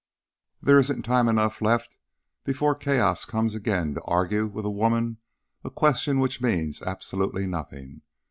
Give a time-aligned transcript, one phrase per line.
[0.63, 1.99] "There isn't time enough left
[2.43, 5.17] before chaos comes again to argue with a woman
[5.63, 8.01] a question which means absolutely nothing.